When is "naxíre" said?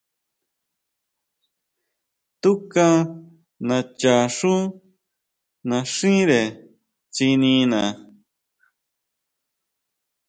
5.69-6.41